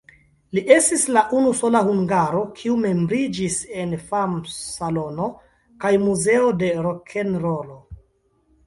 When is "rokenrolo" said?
6.91-7.81